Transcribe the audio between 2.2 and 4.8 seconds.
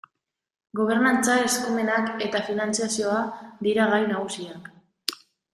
eta finantzazioa dira gai nagusiak.